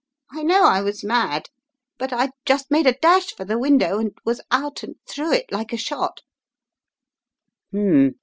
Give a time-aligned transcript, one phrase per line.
[0.31, 1.49] I know I was mad,
[1.99, 5.51] but I just made a dash for the window and was out and through it
[5.51, 6.21] like a shot!"